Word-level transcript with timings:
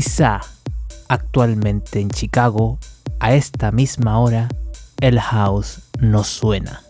Quizá 0.00 0.42
actualmente 1.08 1.98
en 1.98 2.08
Chicago, 2.08 2.78
a 3.18 3.34
esta 3.34 3.72
misma 3.72 4.20
hora, 4.20 4.46
el 5.00 5.18
house 5.18 5.80
no 5.98 6.22
suena. 6.22 6.84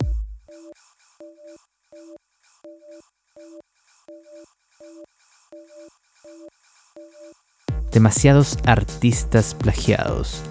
Demasiados 7.93 8.59
artistas 8.67 9.55
plagiados, 9.55 10.43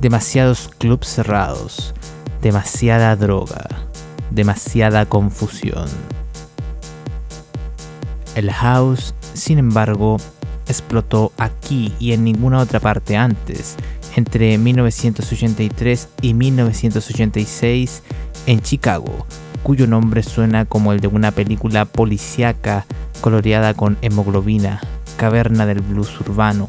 demasiados 0.00 0.68
clubs 0.78 1.08
cerrados, 1.08 1.92
demasiada 2.40 3.16
droga, 3.16 3.66
demasiada 4.30 5.06
confusión. 5.06 5.88
El 8.36 8.48
house, 8.52 9.12
sin 9.34 9.58
embargo, 9.58 10.18
explotó 10.70 11.32
aquí 11.36 11.92
y 11.98 12.12
en 12.12 12.24
ninguna 12.24 12.60
otra 12.60 12.80
parte 12.80 13.16
antes, 13.16 13.76
entre 14.16 14.56
1983 14.58 16.08
y 16.22 16.34
1986 16.34 18.02
en 18.46 18.60
Chicago, 18.60 19.26
cuyo 19.62 19.86
nombre 19.86 20.22
suena 20.22 20.64
como 20.64 20.92
el 20.92 21.00
de 21.00 21.08
una 21.08 21.30
película 21.30 21.84
policíaca 21.84 22.86
coloreada 23.20 23.74
con 23.74 23.98
hemoglobina, 24.00 24.80
caverna 25.16 25.66
del 25.66 25.82
blues 25.82 26.20
urbano, 26.20 26.68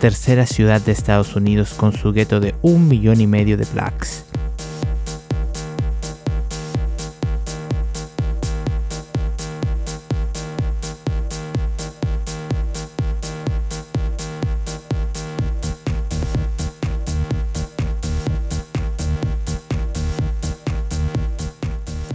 tercera 0.00 0.46
ciudad 0.46 0.80
de 0.80 0.92
Estados 0.92 1.36
Unidos 1.36 1.74
con 1.74 1.92
su 1.92 2.12
gueto 2.12 2.40
de 2.40 2.54
un 2.62 2.88
millón 2.88 3.20
y 3.20 3.26
medio 3.26 3.56
de 3.56 3.66
blacks. 3.72 4.29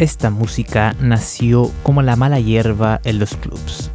Esta 0.06 0.30
música 0.30 0.95
nació 1.02 1.72
como 1.81 2.03
la 2.03 2.16
mala 2.16 2.39
hierba 2.39 3.02
en 3.06 3.17
los 3.17 3.36
clubs, 3.36 3.89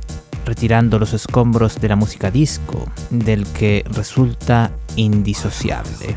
retirando 0.44 0.98
los 0.98 1.12
escombros 1.12 1.80
de 1.80 1.86
la 1.86 1.94
música 1.94 2.32
disco, 2.32 2.84
del 3.10 3.46
que 3.46 3.84
resulta 3.92 4.72
indisociable. 4.96 6.16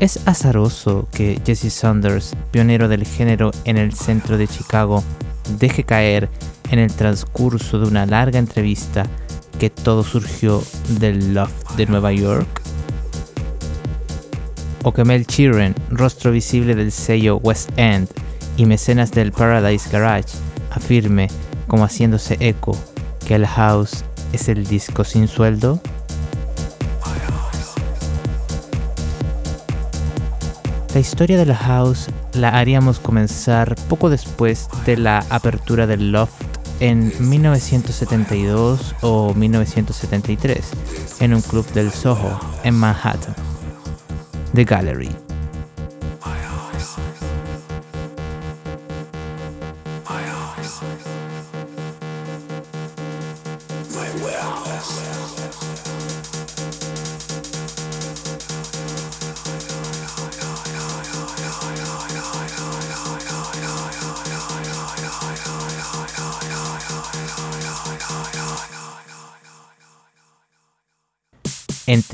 Es 0.00 0.18
azaroso 0.26 1.06
que 1.12 1.40
Jesse 1.46 1.72
Saunders, 1.72 2.34
pionero 2.50 2.88
del 2.88 3.06
género 3.06 3.52
en 3.62 3.76
el 3.76 3.92
centro 3.92 4.36
de 4.36 4.48
Chicago, 4.48 5.04
deje 5.60 5.84
caer 5.84 6.28
en 6.72 6.80
el 6.80 6.92
transcurso 6.92 7.78
de 7.78 7.86
una 7.86 8.04
larga 8.04 8.40
entrevista 8.40 9.06
que 9.60 9.70
todo 9.70 10.02
surgió 10.02 10.60
del 10.98 11.34
loft 11.34 11.76
de 11.76 11.86
Nueva 11.86 12.12
York 12.12 12.65
o 14.86 14.92
que 14.92 15.04
Mel 15.04 15.26
Sheeran, 15.26 15.74
rostro 15.90 16.30
visible 16.30 16.76
del 16.76 16.92
sello 16.92 17.38
West 17.38 17.70
End 17.76 18.08
y 18.56 18.66
mecenas 18.66 19.10
del 19.10 19.32
Paradise 19.32 19.90
Garage, 19.90 20.28
afirme, 20.70 21.26
como 21.66 21.84
haciéndose 21.84 22.36
eco, 22.38 22.78
que 23.26 23.34
el 23.34 23.48
house 23.48 24.04
es 24.32 24.48
el 24.48 24.64
disco 24.64 25.02
sin 25.02 25.26
sueldo? 25.26 25.80
La 30.94 31.00
historia 31.00 31.36
de 31.36 31.46
la 31.46 31.56
house 31.56 32.06
la 32.34 32.50
haríamos 32.50 33.00
comenzar 33.00 33.74
poco 33.88 34.08
después 34.08 34.68
de 34.86 34.98
la 34.98 35.26
apertura 35.30 35.88
del 35.88 36.12
Loft 36.12 36.40
en 36.78 37.12
1972 37.18 38.94
o 39.00 39.34
1973 39.34 40.70
en 41.18 41.34
un 41.34 41.42
club 41.42 41.66
del 41.72 41.90
Soho 41.90 42.38
en 42.62 42.76
Manhattan. 42.76 43.45
The 44.56 44.64
Gallery. 44.64 45.25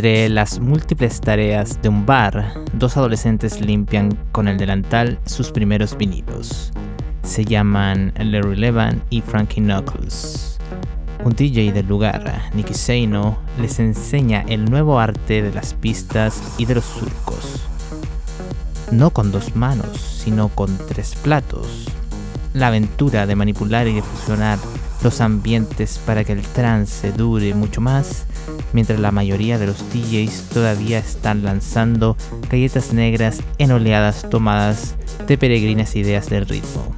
Entre 0.02 0.28
las 0.30 0.58
múltiples 0.58 1.20
tareas 1.20 1.80
de 1.80 1.88
un 1.88 2.04
bar, 2.04 2.54
dos 2.72 2.96
adolescentes 2.96 3.60
limpian 3.60 4.18
con 4.32 4.48
el 4.48 4.58
delantal 4.58 5.20
sus 5.26 5.52
primeros 5.52 5.96
vinilos. 5.96 6.72
Se 7.22 7.44
llaman 7.44 8.12
Larry 8.18 8.56
Levan 8.56 9.00
y 9.10 9.20
Frankie 9.20 9.60
Knuckles. 9.60 10.58
Un 11.22 11.36
DJ 11.36 11.70
del 11.70 11.86
lugar, 11.86 12.50
Nicky 12.52 12.74
Seino, 12.74 13.38
les 13.60 13.78
enseña 13.78 14.44
el 14.48 14.64
nuevo 14.64 14.98
arte 14.98 15.40
de 15.40 15.52
las 15.52 15.74
pistas 15.74 16.42
y 16.58 16.64
de 16.64 16.74
los 16.74 16.84
surcos. 16.84 17.62
No 18.90 19.10
con 19.10 19.30
dos 19.30 19.54
manos, 19.54 20.00
sino 20.00 20.48
con 20.48 20.76
tres 20.88 21.14
platos. 21.14 21.86
La 22.54 22.66
aventura 22.66 23.24
de 23.24 23.36
manipular 23.36 23.86
y 23.86 23.94
de 23.94 24.02
fusionar 24.02 24.58
los 25.04 25.20
ambientes 25.20 26.00
para 26.04 26.24
que 26.24 26.32
el 26.32 26.42
trance 26.42 27.12
dure 27.12 27.54
mucho 27.54 27.80
más 27.80 28.26
mientras 28.72 29.00
la 29.00 29.12
mayoría 29.12 29.58
de 29.58 29.66
los 29.66 29.78
DJs 29.92 30.48
todavía 30.52 30.98
están 30.98 31.42
lanzando 31.42 32.16
galletas 32.50 32.92
negras 32.92 33.40
en 33.58 33.72
oleadas 33.72 34.28
tomadas 34.28 34.96
de 35.26 35.38
peregrinas 35.38 35.96
ideas 35.96 36.28
del 36.28 36.46
ritmo. 36.46 36.94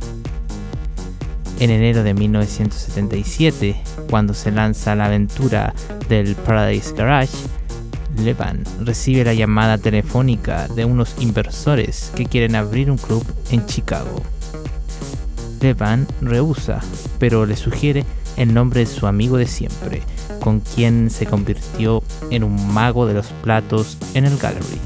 En 1.60 1.70
enero 1.70 2.02
de 2.02 2.14
1977, 2.14 3.76
cuando 4.10 4.34
se 4.34 4.50
lanza 4.50 4.94
la 4.94 5.06
aventura 5.06 5.72
del 6.08 6.34
Paradise 6.34 6.92
Garage, 6.94 7.36
Levan 8.18 8.64
recibe 8.80 9.24
la 9.24 9.34
llamada 9.34 9.78
telefónica 9.78 10.68
de 10.68 10.84
unos 10.84 11.16
inversores 11.20 12.12
que 12.14 12.26
quieren 12.26 12.54
abrir 12.54 12.90
un 12.90 12.98
club 12.98 13.24
en 13.50 13.64
Chicago. 13.66 14.22
Levan 15.60 16.06
rehúsa, 16.20 16.80
pero 17.18 17.46
le 17.46 17.56
sugiere 17.56 18.04
el 18.36 18.54
nombre 18.54 18.80
de 18.80 18.86
su 18.86 19.06
amigo 19.06 19.36
de 19.36 19.46
siempre, 19.46 20.02
con 20.40 20.60
quien 20.60 21.10
se 21.10 21.26
convirtió 21.26 22.02
en 22.30 22.44
un 22.44 22.72
mago 22.72 23.06
de 23.06 23.14
los 23.14 23.26
platos 23.42 23.98
en 24.14 24.24
el 24.24 24.36
gallery. 24.38 24.80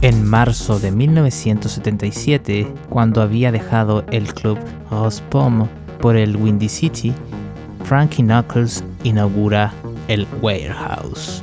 En 0.00 0.24
marzo 0.24 0.78
de 0.78 0.92
1977, 0.92 2.72
cuando 2.88 3.20
había 3.20 3.50
dejado 3.50 4.04
el 4.12 4.32
club 4.32 4.56
Pomme 5.28 5.68
por 6.00 6.16
el 6.16 6.36
Windy 6.36 6.68
City, 6.68 7.12
Frankie 7.82 8.22
Knuckles 8.22 8.84
inaugura 9.08 9.72
el 10.08 10.26
Warehouse. 10.42 11.42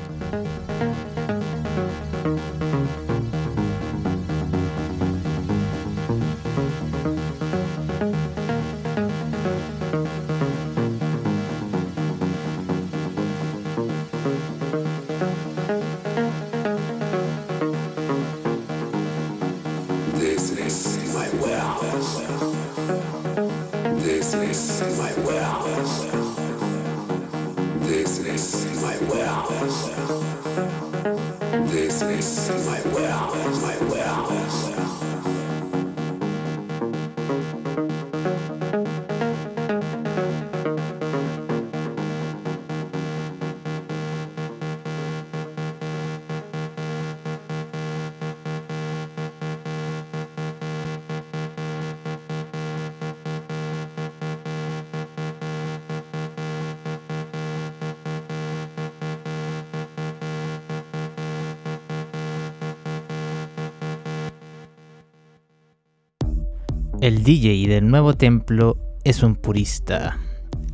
DJ 67.26 67.68
del 67.68 67.90
nuevo 67.90 68.14
templo 68.14 68.78
es 69.04 69.24
un 69.24 69.36
purista, 69.36 70.20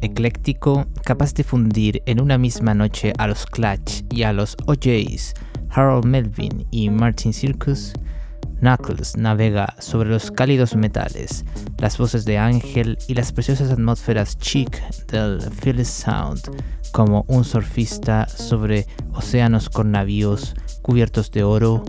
ecléctico, 0.01 0.85
capaz 1.05 1.33
de 1.33 1.45
fundir 1.45 2.03
en 2.05 2.19
una 2.19 2.37
misma 2.37 2.73
noche 2.73 3.13
a 3.17 3.27
los 3.27 3.45
Clutch 3.45 4.03
y 4.09 4.23
a 4.23 4.33
los 4.33 4.57
OJs, 4.65 5.33
Harold 5.69 6.03
Melvin 6.03 6.67
y 6.69 6.89
Martin 6.89 7.31
Circus. 7.31 7.93
Knuckles 8.59 9.15
navega 9.15 9.75
sobre 9.79 10.09
los 10.09 10.29
cálidos 10.29 10.75
metales, 10.75 11.45
las 11.77 11.97
voces 11.97 12.25
de 12.25 12.37
Ángel 12.37 12.97
y 13.07 13.13
las 13.13 13.31
preciosas 13.31 13.71
atmósferas 13.71 14.37
chic 14.37 14.77
del 15.07 15.39
Phyllis 15.63 15.87
Sound, 15.87 16.41
como 16.91 17.23
un 17.29 17.45
surfista 17.45 18.27
sobre 18.27 18.87
océanos 19.13 19.69
con 19.69 19.91
navíos 19.91 20.53
cubiertos 20.81 21.31
de 21.31 21.45
oro 21.45 21.85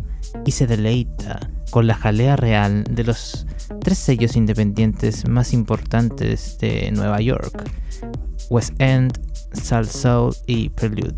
y 0.46 0.52
se 0.52 0.68
deleita 0.68 1.50
con 1.70 1.88
la 1.88 1.94
jalea 1.96 2.36
real 2.36 2.84
de 2.88 3.02
los 3.02 3.44
tres 3.80 3.98
sellos 3.98 4.36
independientes 4.36 5.28
más 5.28 5.52
importantes 5.52 6.58
de 6.58 6.90
Nueva 6.92 7.20
York, 7.20 7.64
West 8.50 8.74
End, 8.78 9.18
Soul 9.52 10.34
y 10.46 10.68
Prelude. 10.70 11.16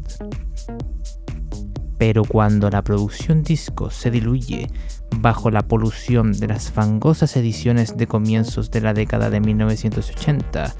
Pero 1.98 2.24
cuando 2.24 2.70
la 2.70 2.82
producción 2.82 3.42
disco 3.42 3.90
se 3.90 4.10
diluye 4.10 4.68
bajo 5.16 5.50
la 5.50 5.62
polución 5.62 6.32
de 6.32 6.48
las 6.48 6.70
fangosas 6.70 7.36
ediciones 7.36 7.96
de 7.96 8.06
comienzos 8.06 8.70
de 8.70 8.80
la 8.80 8.94
década 8.94 9.30
de 9.30 9.40
1980, 9.40 10.74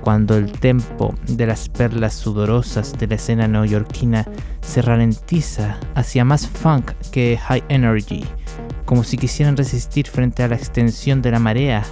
cuando 0.00 0.36
el 0.36 0.52
tempo 0.52 1.14
de 1.26 1.46
las 1.46 1.68
perlas 1.68 2.14
sudorosas 2.14 2.98
de 2.98 3.06
la 3.06 3.14
escena 3.14 3.48
neoyorquina 3.48 4.26
se 4.60 4.82
ralentiza 4.82 5.78
hacia 5.94 6.24
más 6.24 6.46
funk 6.46 6.92
que 7.10 7.38
high 7.38 7.62
energy, 7.68 8.24
como 8.84 9.04
si 9.04 9.16
quisieran 9.16 9.56
resistir 9.56 10.06
frente 10.06 10.42
a 10.42 10.48
la 10.48 10.56
extensión 10.56 11.22
de 11.22 11.30
la 11.30 11.38
marea. 11.38 11.84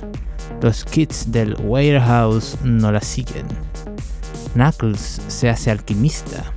Los 0.60 0.84
kits 0.84 1.32
del 1.32 1.56
warehouse 1.60 2.56
no 2.62 2.92
la 2.92 3.00
siguen. 3.00 3.46
Knuckles 4.54 5.22
se 5.28 5.48
hace 5.48 5.70
alquimista. 5.70 6.52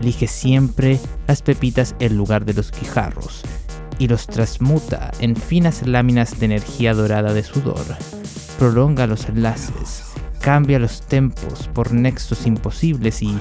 Elige 0.00 0.26
siempre 0.26 1.00
las 1.26 1.42
pepitas 1.42 1.94
en 1.98 2.16
lugar 2.16 2.44
de 2.44 2.54
los 2.54 2.70
guijarros 2.70 3.42
y 3.98 4.08
los 4.08 4.26
transmuta 4.26 5.10
en 5.20 5.36
finas 5.36 5.86
láminas 5.86 6.38
de 6.38 6.46
energía 6.46 6.94
dorada 6.94 7.32
de 7.32 7.42
sudor. 7.42 7.84
Prolonga 8.58 9.06
los 9.06 9.28
enlaces, 9.28 10.04
cambia 10.40 10.78
los 10.78 11.02
tempos 11.02 11.68
por 11.72 11.92
nexos 11.92 12.46
imposibles 12.46 13.22
y, 13.22 13.36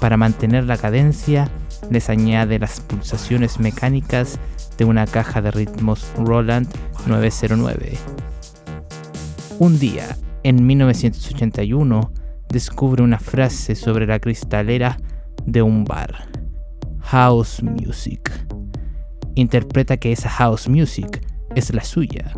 para 0.00 0.16
mantener 0.16 0.64
la 0.64 0.76
cadencia, 0.76 1.50
les 1.90 2.10
añade 2.10 2.58
las 2.58 2.80
pulsaciones 2.80 3.58
mecánicas 3.58 4.38
de 4.78 4.84
una 4.84 5.06
caja 5.06 5.42
de 5.42 5.50
ritmos 5.50 6.10
Roland 6.16 6.68
909. 7.06 7.92
Un 9.58 9.78
día, 9.78 10.16
en 10.44 10.64
1981, 10.66 12.12
descubre 12.48 13.02
una 13.02 13.18
frase 13.18 13.74
sobre 13.74 14.06
la 14.06 14.20
cristalera 14.20 14.96
de 15.44 15.62
un 15.62 15.84
bar. 15.84 16.28
House 17.00 17.62
Music. 17.62 18.30
Interpreta 19.34 19.96
que 19.96 20.12
esa 20.12 20.28
house 20.28 20.68
music 20.68 21.24
es 21.54 21.72
la 21.72 21.82
suya. 21.82 22.32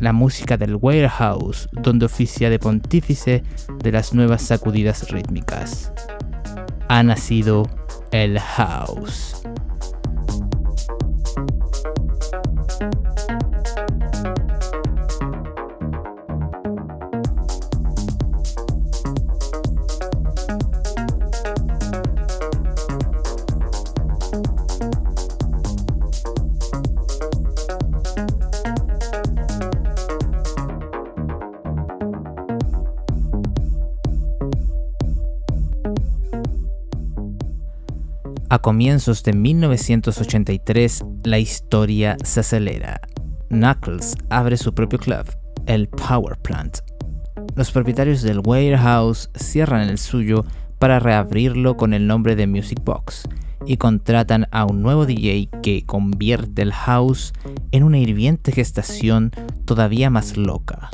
La 0.00 0.12
música 0.12 0.56
del 0.56 0.76
warehouse 0.76 1.68
donde 1.72 2.06
oficia 2.06 2.48
de 2.48 2.58
pontífice 2.58 3.42
de 3.82 3.92
las 3.92 4.14
nuevas 4.14 4.42
sacudidas 4.42 5.10
rítmicas. 5.10 5.92
Ha 6.88 7.02
nacido 7.02 7.64
el 8.10 8.38
house. 8.38 9.42
A 38.52 38.58
comienzos 38.58 39.22
de 39.22 39.32
1983, 39.32 41.04
la 41.22 41.38
historia 41.38 42.16
se 42.24 42.40
acelera. 42.40 43.00
Knuckles 43.48 44.16
abre 44.28 44.56
su 44.56 44.74
propio 44.74 44.98
club, 44.98 45.24
el 45.66 45.86
Power 45.86 46.36
Plant. 46.36 46.78
Los 47.54 47.70
propietarios 47.70 48.22
del 48.22 48.40
Warehouse 48.44 49.30
cierran 49.36 49.88
el 49.88 49.98
suyo 49.98 50.44
para 50.80 50.98
reabrirlo 50.98 51.76
con 51.76 51.94
el 51.94 52.08
nombre 52.08 52.34
de 52.34 52.48
Music 52.48 52.80
Box 52.82 53.22
y 53.66 53.76
contratan 53.76 54.48
a 54.50 54.64
un 54.64 54.82
nuevo 54.82 55.06
DJ 55.06 55.48
que 55.62 55.86
convierte 55.86 56.62
el 56.62 56.72
house 56.72 57.32
en 57.70 57.84
una 57.84 57.98
hirviente 57.98 58.50
gestación 58.50 59.30
todavía 59.64 60.10
más 60.10 60.36
loca. 60.36 60.90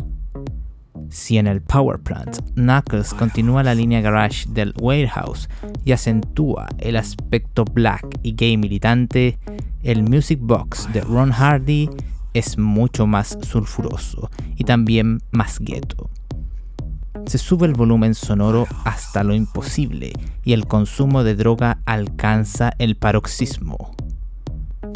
Si 1.08 1.38
en 1.38 1.46
el 1.46 1.62
Power 1.62 1.98
Plant 1.98 2.38
Knuckles 2.54 3.14
continúa 3.14 3.62
la 3.62 3.74
línea 3.74 4.00
garage 4.00 4.46
del 4.48 4.74
Warehouse 4.80 5.48
y 5.84 5.92
acentúa 5.92 6.68
el 6.78 6.96
aspecto 6.96 7.64
black 7.64 8.18
y 8.22 8.34
gay 8.34 8.56
militante, 8.56 9.38
el 9.82 10.02
Music 10.02 10.38
Box 10.42 10.92
de 10.92 11.00
Ron 11.00 11.30
Hardy 11.30 11.88
es 12.34 12.58
mucho 12.58 13.06
más 13.06 13.38
sulfuroso 13.42 14.30
y 14.56 14.64
también 14.64 15.20
más 15.30 15.58
ghetto. 15.60 16.10
Se 17.26 17.38
sube 17.38 17.66
el 17.66 17.72
volumen 17.72 18.14
sonoro 18.14 18.66
hasta 18.84 19.24
lo 19.24 19.34
imposible 19.34 20.12
y 20.44 20.52
el 20.52 20.66
consumo 20.66 21.24
de 21.24 21.34
droga 21.34 21.78
alcanza 21.86 22.72
el 22.78 22.96
paroxismo. 22.96 23.96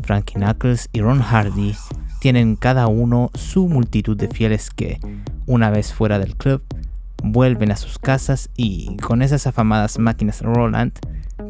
Frankie 0.04 0.34
Knuckles 0.34 0.88
y 0.92 1.00
Ron 1.00 1.20
Hardy 1.20 1.74
tienen 2.20 2.54
cada 2.54 2.86
uno 2.86 3.30
su 3.34 3.66
multitud 3.66 4.16
de 4.16 4.28
fieles 4.28 4.70
que, 4.70 5.00
una 5.46 5.70
vez 5.70 5.92
fuera 5.92 6.18
del 6.18 6.36
club, 6.36 6.62
vuelven 7.24 7.72
a 7.72 7.76
sus 7.76 7.98
casas 7.98 8.50
y, 8.56 8.96
con 8.98 9.22
esas 9.22 9.46
afamadas 9.46 9.98
máquinas 9.98 10.42
Roland, 10.42 10.92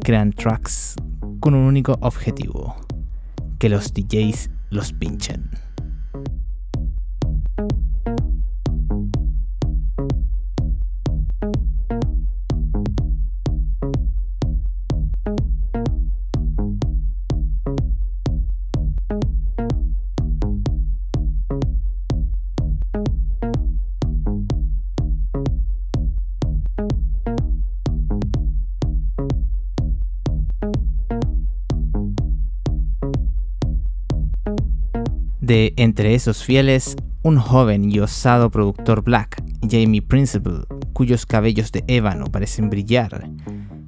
crean 0.03 0.31
tracks 0.31 0.95
con 1.39 1.53
un 1.53 1.65
único 1.65 1.97
objetivo, 2.01 2.75
que 3.59 3.69
los 3.69 3.93
DJs 3.93 4.49
los 4.69 4.93
pinchen. 4.93 5.49
De 35.51 35.73
entre 35.75 36.15
esos 36.15 36.45
fieles, 36.45 36.95
un 37.23 37.37
joven 37.37 37.91
y 37.91 37.99
osado 37.99 38.49
productor 38.49 39.03
black, 39.03 39.43
Jamie 39.69 40.01
Principle, 40.01 40.61
cuyos 40.93 41.25
cabellos 41.25 41.73
de 41.73 41.83
ébano 41.87 42.27
parecen 42.27 42.69
brillar, 42.69 43.29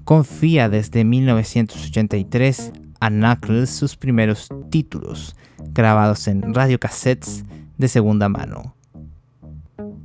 confía 0.04 0.68
desde 0.68 1.06
1983 1.06 2.74
a 3.00 3.10
Knuckles 3.10 3.70
sus 3.70 3.96
primeros 3.96 4.50
títulos, 4.72 5.38
grabados 5.70 6.28
en 6.28 6.54
radiocassettes 6.54 7.46
de 7.78 7.88
segunda 7.88 8.28
mano. 8.28 8.76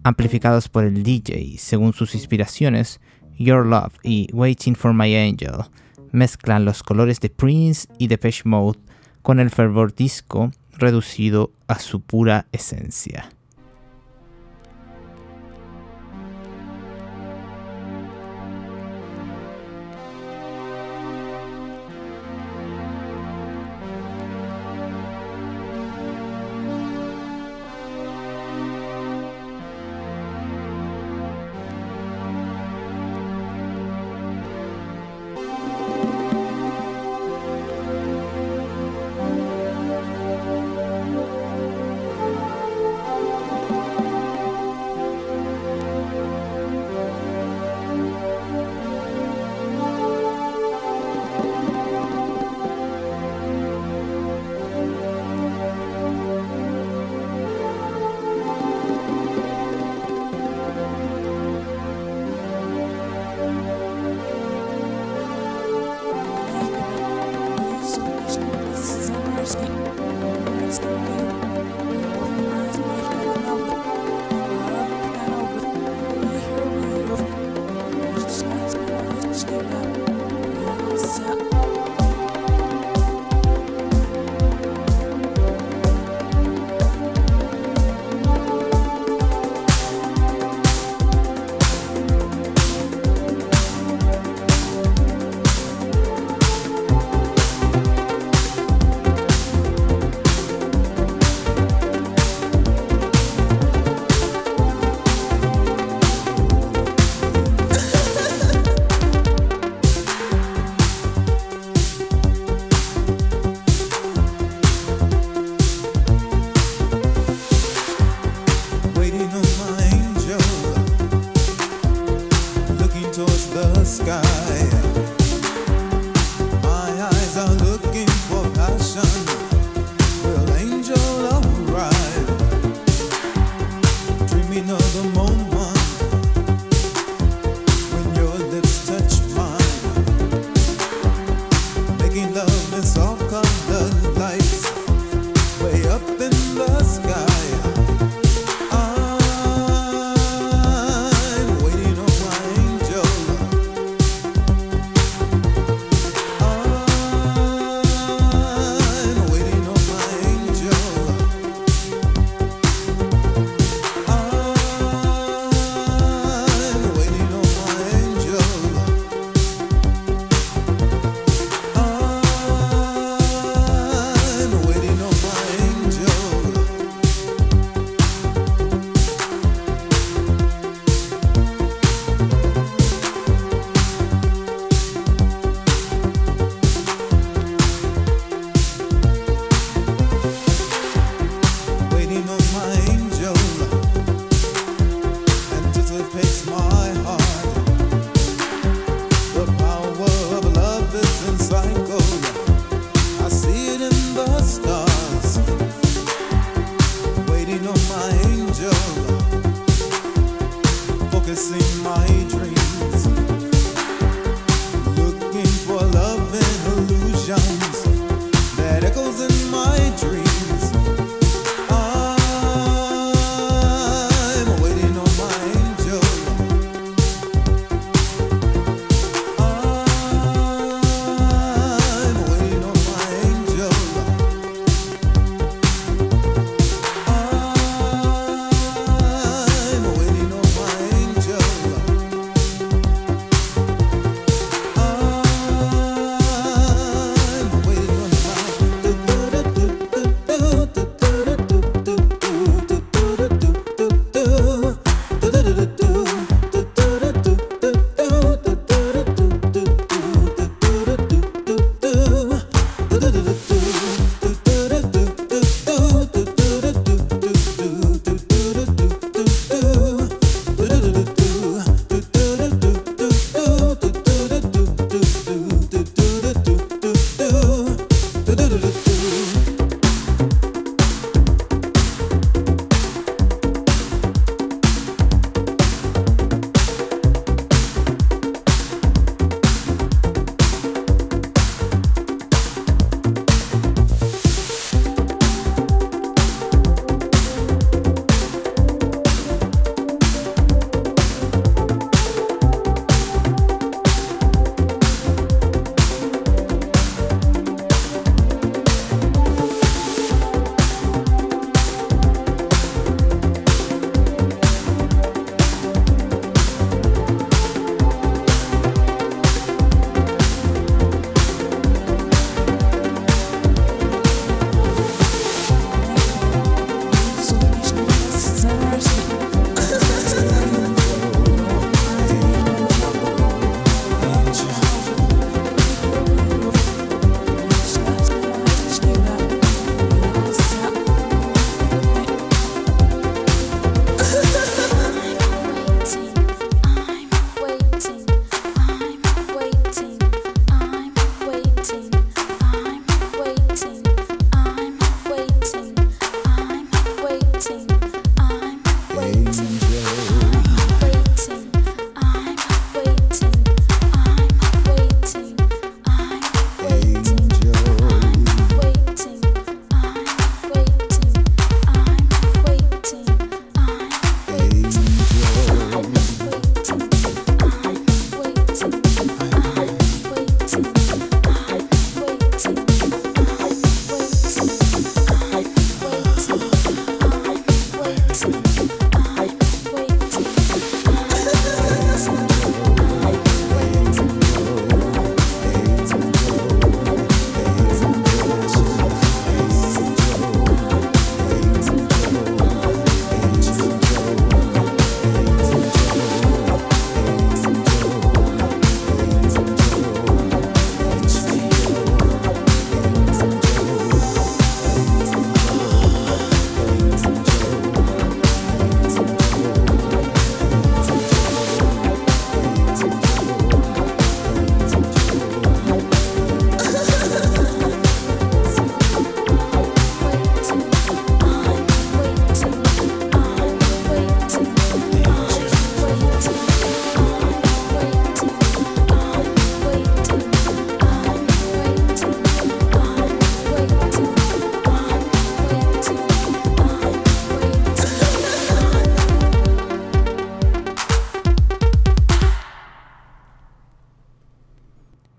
Amplificados 0.04 0.68
por 0.68 0.84
el 0.84 1.02
DJ 1.02 1.56
según 1.58 1.92
sus 1.92 2.14
inspiraciones, 2.14 3.00
Your 3.36 3.66
Love 3.66 3.94
y 4.04 4.28
Waiting 4.32 4.76
for 4.76 4.94
My 4.94 5.12
Angel 5.16 5.64
mezclan 6.12 6.64
los 6.64 6.84
colores 6.84 7.18
de 7.18 7.30
Prince 7.30 7.88
y 7.98 8.06
Depeche 8.06 8.44
Mode 8.44 8.78
con 9.22 9.40
el 9.40 9.50
fervor 9.50 9.92
disco 9.92 10.52
reducido 10.78 11.52
a 11.66 11.78
su 11.78 12.00
pura 12.00 12.46
esencia. 12.52 13.28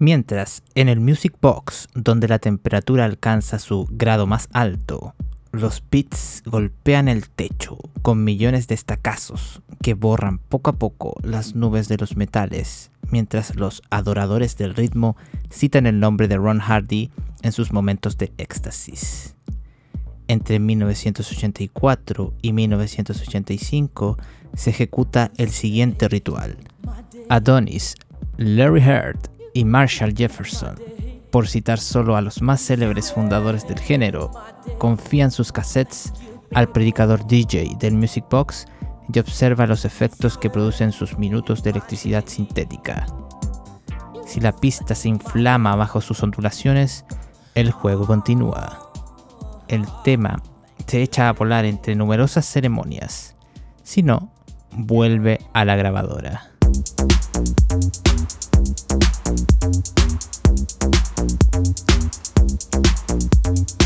Mientras, 0.01 0.63
en 0.75 0.87
el 0.87 1.01
Music 1.01 1.35
Box, 1.41 1.89
donde 1.93 2.29
la 2.29 2.39
temperatura 2.39 3.03
alcanza 3.03 3.59
su 3.59 3.85
grado 3.91 4.27
más 4.27 4.47
alto, 4.53 5.13
los 5.51 5.83
beats 5.91 6.41
golpean 6.45 7.09
el 7.09 7.29
techo 7.29 7.77
con 8.01 8.23
millones 8.23 8.69
de 8.69 8.75
estacazos 8.75 9.61
que 9.81 9.95
borran 9.95 10.37
poco 10.37 10.69
a 10.69 10.77
poco 10.77 11.15
las 11.21 11.53
nubes 11.53 11.89
de 11.89 11.97
los 11.97 12.15
metales, 12.15 12.91
mientras 13.11 13.57
los 13.57 13.81
adoradores 13.89 14.55
del 14.55 14.73
ritmo 14.73 15.17
citan 15.51 15.85
el 15.85 15.99
nombre 15.99 16.29
de 16.29 16.37
Ron 16.37 16.59
Hardy 16.59 17.11
en 17.41 17.51
sus 17.51 17.73
momentos 17.73 18.17
de 18.17 18.31
éxtasis. 18.37 19.35
Entre 20.29 20.59
1984 20.59 22.33
y 22.41 22.53
1985 22.53 24.17
se 24.53 24.69
ejecuta 24.69 25.31
el 25.35 25.49
siguiente 25.49 26.07
ritual. 26.07 26.57
Adonis, 27.27 27.95
Larry 28.37 28.81
Heard 28.81 29.38
y 29.59 29.65
Marshall 29.65 30.15
Jefferson, 30.15 30.75
por 31.31 31.45
citar 31.45 31.79
solo 31.79 32.15
a 32.15 32.21
los 32.21 32.41
más 32.41 32.61
célebres 32.61 33.11
fundadores 33.11 33.67
del 33.67 33.77
género, 33.77 34.31
confían 34.77 35.31
sus 35.31 35.51
cassettes 35.51 36.13
al 36.53 36.71
predicador 36.71 37.27
DJ 37.27 37.75
del 37.77 37.95
Music 37.95 38.23
Box 38.29 38.67
y 39.13 39.19
observa 39.19 39.67
los 39.67 39.83
efectos 39.83 40.37
que 40.37 40.49
producen 40.49 40.93
sus 40.93 41.17
minutos 41.17 41.61
de 41.61 41.71
electricidad 41.71 42.23
sintética. 42.25 43.05
Si 44.25 44.39
la 44.39 44.55
pista 44.55 44.95
se 44.95 45.09
inflama 45.09 45.75
bajo 45.75 45.99
sus 45.99 46.23
ondulaciones, 46.23 47.03
el 47.53 47.71
juego 47.71 48.07
continúa. 48.07 48.89
El 49.67 49.85
tema 50.05 50.41
se 50.87 51.01
echa 51.01 51.27
a 51.27 51.33
volar 51.33 51.65
entre 51.65 51.95
numerosas 51.95 52.45
ceremonias. 52.45 53.35
Si 53.83 54.03
no, 54.03 54.31
vuelve 54.71 55.41
a 55.51 55.65
la 55.65 55.75
grabadora. 55.75 56.49
To 58.65 58.99
my 63.45 63.78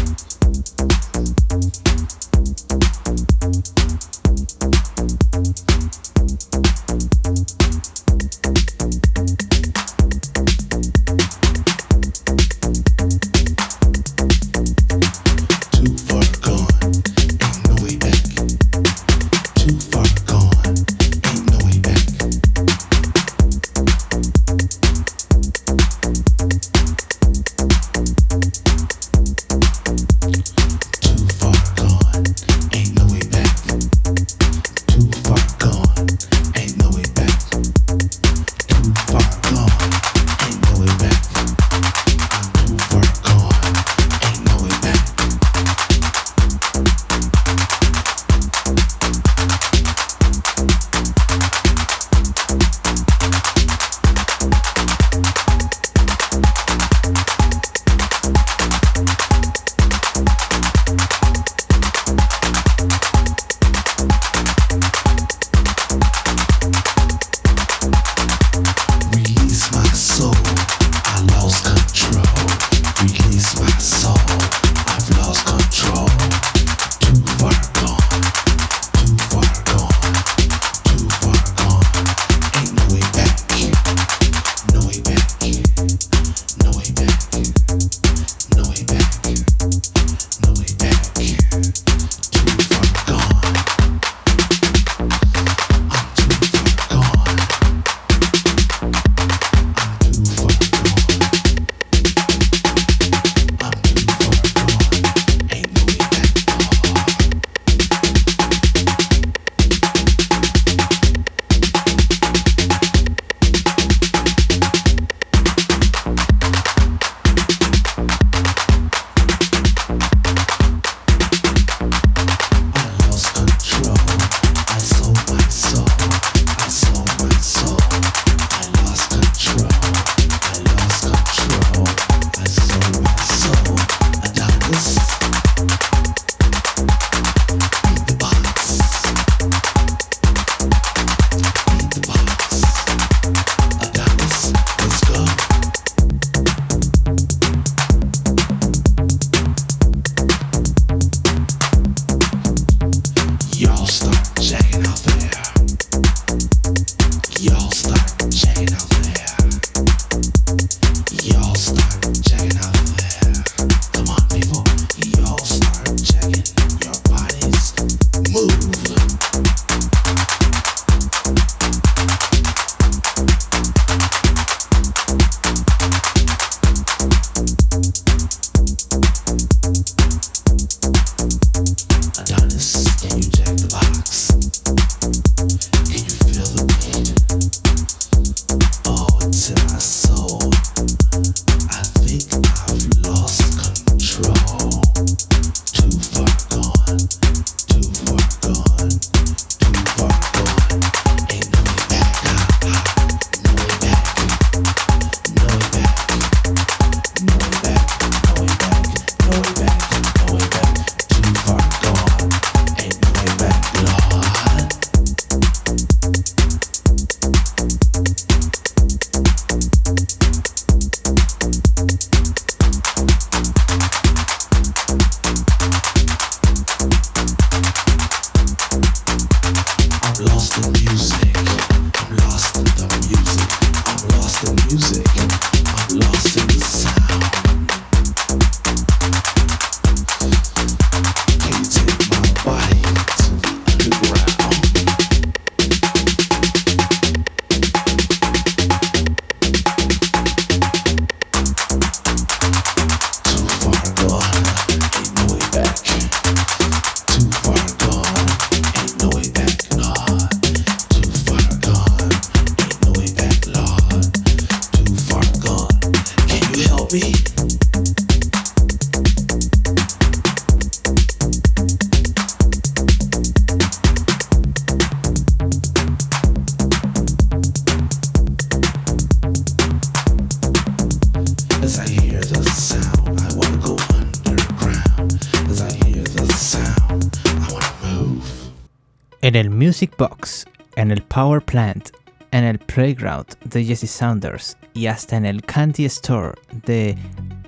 En 289.33 289.37
el 289.37 289.49
Music 289.49 289.91
Box, 289.97 290.45
en 290.75 290.91
el 290.91 291.01
Power 291.01 291.41
Plant, 291.41 291.89
en 292.29 292.43
el 292.43 292.59
Playground 292.59 293.25
de 293.45 293.65
Jesse 293.65 293.89
Saunders 293.89 294.55
y 294.75 294.85
hasta 294.85 295.17
en 295.17 295.25
el 295.25 295.41
Candy 295.41 295.85
Store 295.85 296.33
de 296.67 296.95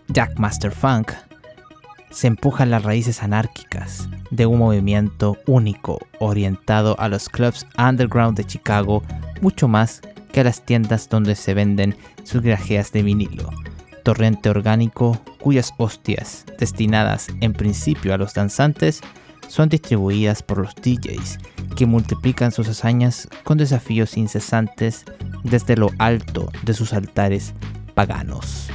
Jack 0.08 0.40
Master 0.40 0.72
Funk, 0.72 1.12
se 2.10 2.26
empujan 2.26 2.72
las 2.72 2.82
raíces 2.82 3.22
anárquicas 3.22 4.10
de 4.32 4.48
un 4.48 4.58
movimiento 4.58 5.38
único 5.46 6.00
orientado 6.18 7.00
a 7.00 7.08
los 7.08 7.30
clubs 7.30 7.68
underground 7.78 8.36
de 8.36 8.46
Chicago 8.46 9.04
mucho 9.42 9.68
más 9.68 10.02
que 10.32 10.40
a 10.40 10.46
las 10.46 10.66
tiendas 10.66 11.08
donde 11.08 11.36
se 11.36 11.54
venden 11.54 11.96
sus 12.24 12.42
grajeas 12.42 12.92
de 12.94 13.04
vinilo. 13.04 13.48
Torrente 14.02 14.50
orgánico 14.50 15.22
cuyas 15.40 15.72
hostias, 15.78 16.46
destinadas 16.58 17.28
en 17.42 17.54
principio 17.54 18.12
a 18.16 18.18
los 18.18 18.34
danzantes, 18.34 19.02
son 19.48 19.70
distribuidas 19.70 20.44
por 20.44 20.60
los 20.60 20.76
DJs 20.76 21.40
que 21.76 21.86
multiplican 21.86 22.52
sus 22.52 22.68
hazañas 22.68 23.28
con 23.44 23.58
desafíos 23.58 24.18
incesantes 24.18 25.06
desde 25.44 25.76
lo 25.76 25.90
alto 26.00 26.52
de 26.64 26.74
sus 26.74 26.94
altares 26.94 27.54
paganos. 27.94 28.70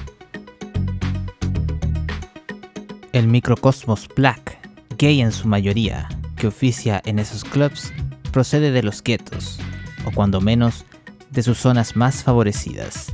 El 3.13 3.27
microcosmos 3.27 4.09
black, 4.15 4.59
gay 4.97 5.21
en 5.21 5.33
su 5.33 5.49
mayoría, 5.49 6.09
que 6.37 6.47
oficia 6.47 7.03
en 7.05 7.19
esos 7.19 7.45
clubs, 7.45 7.93
procede 8.31 8.71
de 8.71 8.83
los 8.83 9.03
guetos, 9.03 9.59
o 10.05 10.13
cuando 10.13 10.41
menos, 10.41 10.85
de 11.31 11.43
sus 11.43 11.59
zonas 11.59 11.97
más 11.97 12.23
favorecidas. 12.23 13.13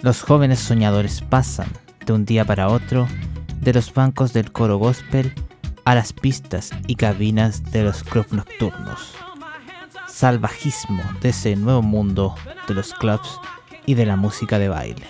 Los 0.00 0.22
jóvenes 0.22 0.58
soñadores 0.58 1.20
pasan, 1.20 1.68
de 2.06 2.12
un 2.14 2.24
día 2.24 2.44
para 2.44 2.68
otro, 2.68 3.06
de 3.60 3.72
los 3.72 3.92
bancos 3.92 4.32
del 4.32 4.52
coro 4.52 4.78
gospel 4.78 5.34
a 5.84 5.94
las 5.94 6.12
pistas 6.12 6.70
y 6.86 6.96
cabinas 6.96 7.72
de 7.72 7.84
los 7.84 8.02
clubs 8.02 8.32
nocturnos. 8.32 9.14
Salvajismo 10.08 11.02
de 11.20 11.30
ese 11.30 11.56
nuevo 11.56 11.82
mundo 11.82 12.34
de 12.68 12.74
los 12.74 12.94
clubs 12.94 13.40
y 13.86 13.94
de 13.94 14.06
la 14.06 14.16
música 14.16 14.58
de 14.58 14.68
baile. 14.68 15.06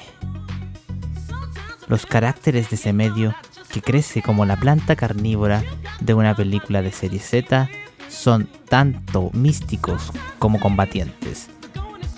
Los 1.88 2.06
caracteres 2.06 2.70
de 2.70 2.76
ese 2.76 2.92
medio, 2.92 3.34
que 3.72 3.82
crece 3.82 4.22
como 4.22 4.44
la 4.44 4.56
planta 4.56 4.96
carnívora 4.96 5.64
de 6.00 6.14
una 6.14 6.34
película 6.34 6.82
de 6.82 6.92
serie 6.92 7.18
Z, 7.18 7.68
son 8.08 8.48
tanto 8.68 9.30
místicos 9.32 10.12
como 10.38 10.60
combatientes, 10.60 11.50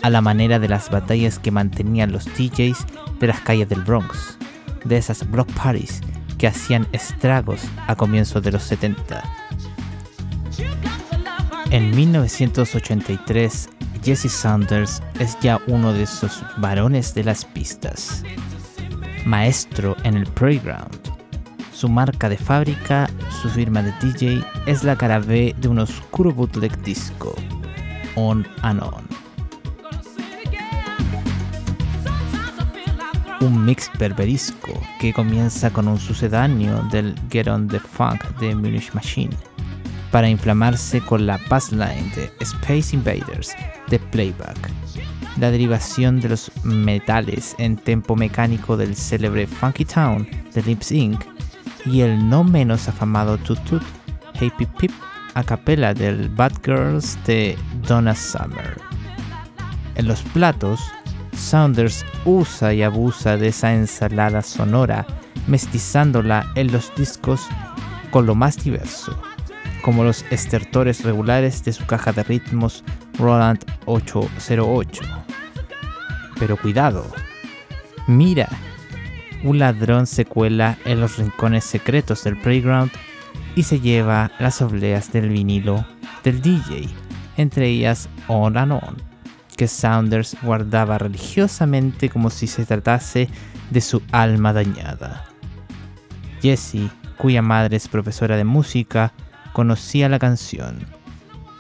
a 0.03 0.11
la 0.11 0.21
manera 0.21 0.59
de 0.59 0.69
las 0.69 0.91
batallas 0.91 1.39
que 1.39 1.51
mantenían 1.51 2.13
los 2.13 2.25
DJs 2.25 2.87
de 3.19 3.27
las 3.27 3.41
calles 3.41 3.69
del 3.69 3.83
Bronx, 3.83 4.39
de 4.85 4.97
esas 4.97 5.31
block 5.31 5.51
parties 5.53 6.01
que 6.43 6.49
hacían 6.49 6.89
estragos 6.91 7.63
a 7.87 7.95
comienzos 7.95 8.43
de 8.43 8.51
los 8.51 8.65
70. 8.65 9.23
En 11.71 11.95
1983, 11.95 13.69
Jesse 14.03 14.29
Saunders 14.29 15.01
es 15.21 15.39
ya 15.41 15.61
uno 15.69 15.93
de 15.93 16.03
esos 16.03 16.43
varones 16.57 17.15
de 17.15 17.23
las 17.23 17.45
pistas. 17.45 18.25
Maestro 19.25 19.97
en 20.03 20.17
el 20.17 20.27
Playground. 20.27 20.99
Su 21.73 21.89
marca 21.89 22.29
de 22.29 22.37
fábrica, 22.37 23.09
su 23.41 23.49
firma 23.49 23.81
de 23.81 23.93
DJ, 24.03 24.45
es 24.67 24.83
la 24.83 24.97
cara 24.97 25.21
B 25.21 25.55
de 25.61 25.69
un 25.69 25.79
oscuro 25.79 26.33
bootleg 26.33 26.77
disco, 26.83 27.37
On 28.17 28.45
and 28.63 28.83
On. 28.83 29.22
Un 33.43 33.65
mix 33.65 33.91
berberisco 33.99 34.73
que 35.01 35.13
comienza 35.13 35.71
con 35.71 35.89
un 35.89 35.99
sucedáneo 35.99 36.83
del 36.93 37.15
Get 37.31 37.49
on 37.49 37.67
the 37.67 37.81
Funk 37.81 38.23
de 38.39 38.55
Munich 38.55 38.93
Machine, 38.95 39.35
para 40.11 40.29
inflamarse 40.29 41.01
con 41.01 41.27
la 41.27 41.41
bassline 41.49 42.11
de 42.15 42.31
Space 42.41 42.95
Invaders 42.95 43.53
de 43.89 43.99
Playback, 43.99 44.71
la 45.39 45.51
derivación 45.51 46.21
de 46.21 46.29
los 46.29 46.53
metales 46.63 47.57
en 47.59 47.77
tempo 47.77 48.15
mecánico 48.15 48.77
del 48.77 48.95
célebre 48.95 49.47
Funky 49.47 49.85
Town 49.85 50.29
de 50.55 50.63
Lips 50.63 50.93
Inc. 50.93 51.25
y 51.85 52.03
el 52.03 52.29
no 52.29 52.45
menos 52.45 52.89
afamado 52.89 53.39
Tut 53.39 53.59
Tut 53.65 53.83
Happy 54.35 54.67
Pip 54.79 54.93
a 55.35 55.43
capela 55.43 55.95
del 55.95 56.29
Bad 56.29 56.53
Girls 56.65 57.19
de 57.27 57.59
Donna 57.89 58.15
Summer. 58.15 58.81
En 59.97 60.07
los 60.07 60.23
platos, 60.23 60.81
Saunders 61.43 62.07
usa 62.25 62.73
y 62.73 62.83
abusa 62.83 63.37
de 63.37 63.49
esa 63.49 63.75
ensalada 63.75 64.43
sonora, 64.43 65.05
mestizándola 65.49 66.51
en 66.55 66.73
los 66.73 66.95
discos 66.95 67.47
con 68.11 68.27
lo 68.27 68.35
más 68.35 68.63
diverso, 68.63 69.21
como 69.83 70.05
los 70.05 70.25
estertores 70.31 71.05
regulares 71.05 71.65
de 71.65 71.73
su 71.73 71.85
caja 71.85 72.13
de 72.13 72.23
ritmos 72.23 72.85
Roland 73.19 73.59
808. 73.87 75.03
Pero 76.39 76.57
cuidado, 76.57 77.05
mira, 78.07 78.49
un 79.43 79.59
ladrón 79.59 80.07
se 80.07 80.25
cuela 80.25 80.79
en 80.85 81.01
los 81.01 81.19
rincones 81.19 81.65
secretos 81.65 82.23
del 82.23 82.41
playground 82.41 82.93
y 83.57 83.65
se 83.65 83.81
lleva 83.81 84.31
las 84.39 84.63
obleas 84.63 85.13
del 85.13 85.29
vinilo 85.29 85.85
del 86.23 86.41
DJ, 86.41 86.89
entre 87.37 87.67
ellas 87.69 88.09
On 88.29 88.57
and 88.57 88.73
On 88.73 89.12
que 89.57 89.69
Saunders 89.69 90.37
guardaba 90.43 90.99
religiosamente 90.99 92.09
como 92.09 92.31
si 92.31 92.47
se 92.47 92.65
tratase 92.65 93.29
de 93.71 93.81
su 93.81 94.03
alma 94.13 94.53
dañada. 94.53 95.27
Jessie, 96.41 96.91
cuya 97.17 97.43
madre 97.43 97.77
es 97.77 97.89
profesora 97.89 98.37
de 98.37 98.45
música, 98.45 99.13
conocía 99.53 100.09
la 100.09 100.19
canción, 100.19 100.79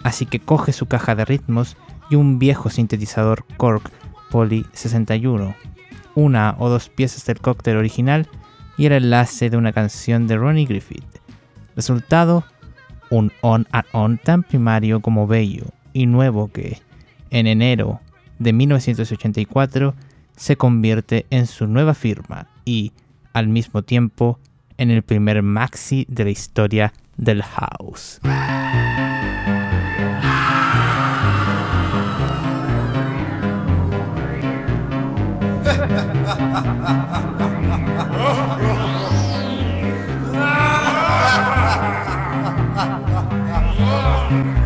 así 0.03 0.27
que 0.27 0.41
coge 0.41 0.73
su 0.73 0.87
caja 0.87 1.15
de 1.15 1.25
ritmos 1.25 1.77
y 2.11 2.17
un 2.17 2.39
viejo 2.39 2.71
sintetizador 2.71 3.45
Korg 3.57 3.83
Poly 4.31 4.67
61, 4.73 5.55
una 6.15 6.57
o 6.59 6.69
dos 6.69 6.89
piezas 6.89 7.25
del 7.27 7.41
cóctel 7.41 7.77
original 7.77 8.29
y 8.77 8.87
el 8.87 8.93
enlace 8.93 9.51
de 9.51 9.57
una 9.57 9.73
canción 9.73 10.27
de 10.27 10.37
Ronnie 10.37 10.67
Griffith. 10.67 11.21
Resultado, 11.77 12.45
un 13.11 13.33
on 13.43 13.67
and 13.73 13.87
on 13.93 14.19
tan 14.19 14.43
primario 14.43 15.01
como 15.01 15.27
bello 15.27 15.67
y 15.93 16.07
nuevo 16.07 16.49
que, 16.51 16.81
en 17.33 17.49
enero 17.49 18.01
de 18.39 18.53
1984 18.53 19.95
se 20.37 20.57
convierte 20.57 21.27
en 21.31 21.47
su 21.47 21.67
nueva 21.67 21.95
firma 21.95 22.49
y, 22.65 22.93
al 23.33 23.49
mismo 23.49 23.83
tiempo, 23.83 24.39
en 24.77 24.91
el 24.91 25.03
primer 25.03 25.43
maxi 25.43 26.07
de 26.09 26.25
la 26.25 26.31
historia 26.31 26.93
del 27.17 27.43
house. 27.43 28.21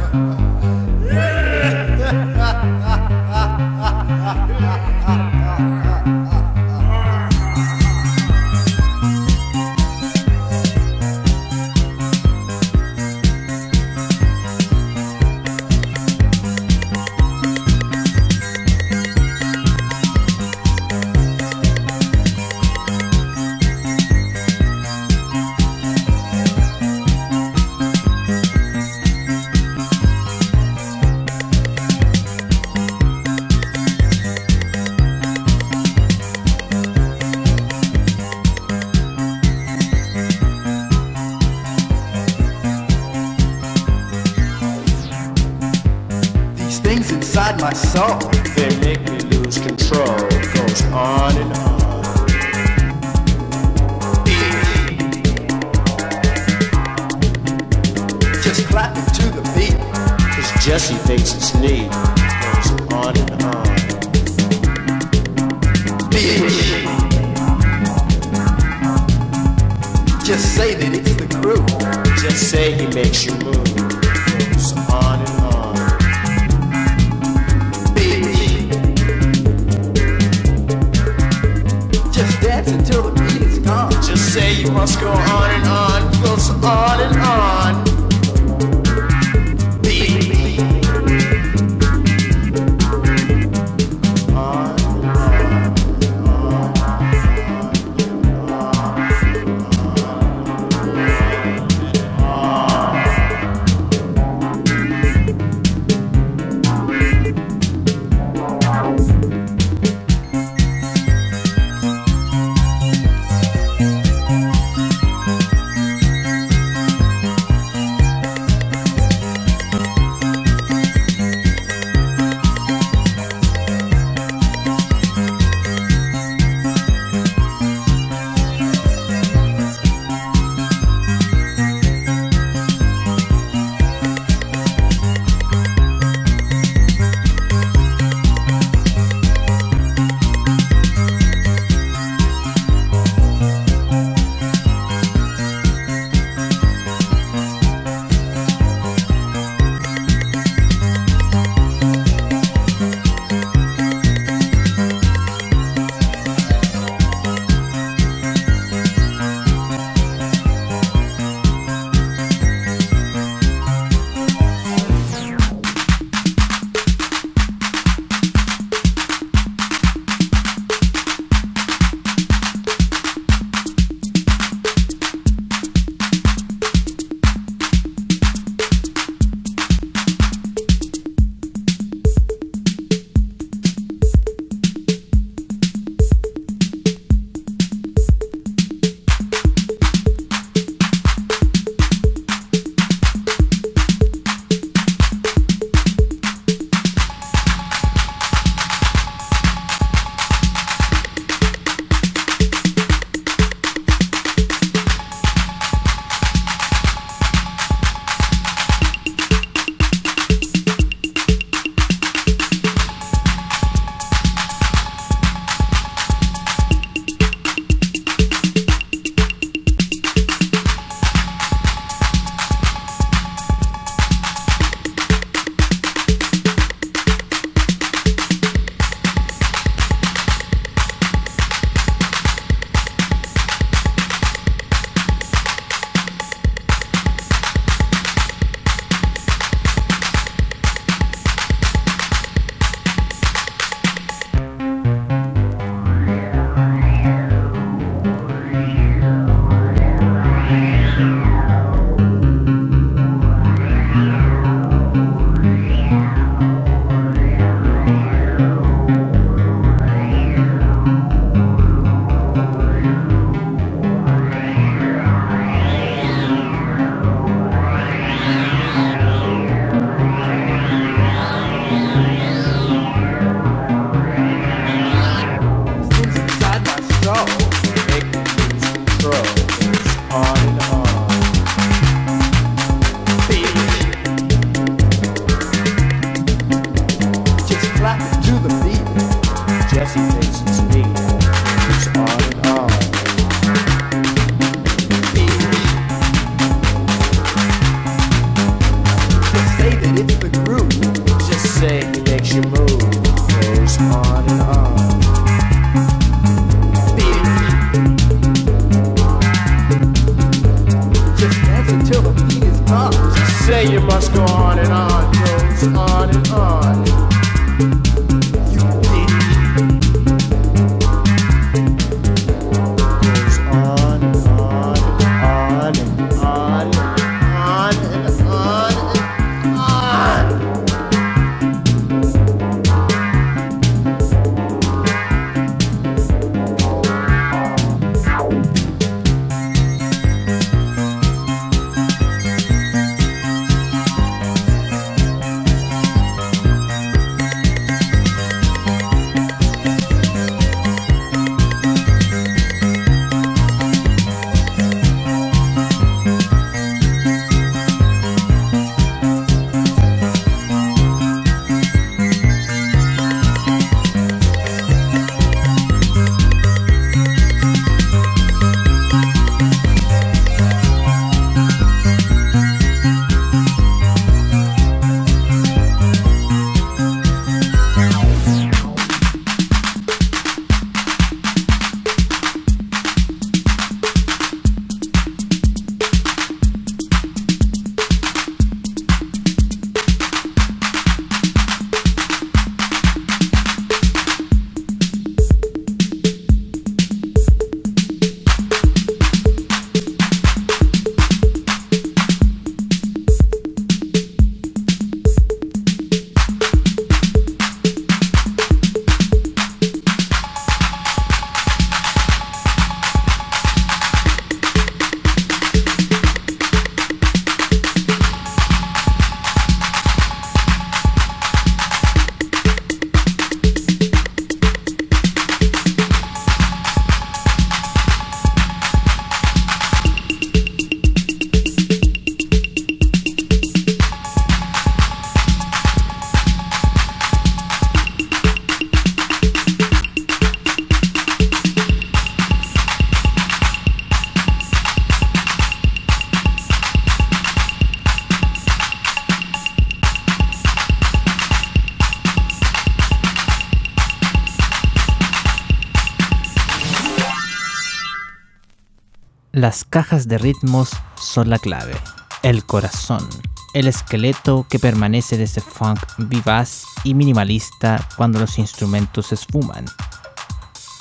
Las 459.46 459.64
cajas 459.64 460.08
de 460.08 460.18
ritmos 460.18 460.70
son 460.96 461.30
la 461.30 461.38
clave, 461.38 461.76
el 462.24 462.44
corazón, 462.44 463.08
el 463.54 463.68
esqueleto 463.68 464.44
que 464.50 464.58
permanece 464.58 465.16
de 465.16 465.22
ese 465.22 465.40
funk 465.40 465.78
vivaz 465.98 466.64
y 466.82 466.94
minimalista 466.94 467.86
cuando 467.96 468.18
los 468.18 468.40
instrumentos 468.40 469.06
se 469.06 469.14
esfuman. 469.14 469.64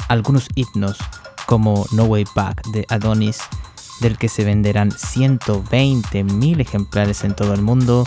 Algunos 0.08 0.48
himnos, 0.56 0.98
como 1.46 1.86
No 1.92 2.06
Way 2.06 2.26
Back 2.34 2.66
de 2.70 2.88
Adonis, 2.90 3.38
del 4.02 4.18
que 4.18 4.30
se 4.30 4.44
venderán 4.44 4.90
120.000 4.90 6.60
ejemplares 6.60 7.24
en 7.24 7.36
todo 7.36 7.54
el 7.54 7.62
mundo, 7.62 8.04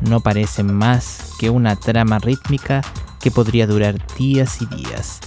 no 0.00 0.18
parecen 0.18 0.74
más 0.74 1.34
que 1.38 1.48
una 1.48 1.76
trama 1.76 2.18
rítmica 2.18 2.80
que 3.20 3.30
podría 3.30 3.68
durar 3.68 4.04
días 4.16 4.60
y 4.62 4.66
días. 4.66 5.20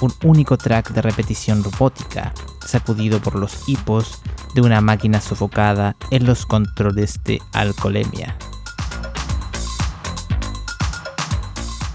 Un 0.00 0.12
único 0.24 0.58
track 0.58 0.90
de 0.90 1.02
repetición 1.02 1.62
robótica 1.62 2.34
sacudido 2.66 3.20
por 3.20 3.36
los 3.36 3.68
hipos 3.68 4.20
de 4.54 4.60
una 4.60 4.80
máquina 4.80 5.20
sofocada 5.20 5.96
en 6.10 6.26
los 6.26 6.46
controles 6.46 7.22
de 7.24 7.40
alcoholemia. 7.52 8.36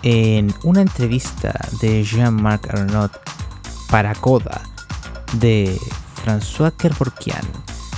En 0.04 0.54
una 0.64 0.82
entrevista 0.82 1.54
de 1.80 2.04
Jean-Marc 2.04 2.74
Arnaud 2.74 3.12
para 3.90 4.16
Coda 4.16 4.62
de 5.34 5.80
François 6.24 6.72
Kervorkian, 6.76 7.46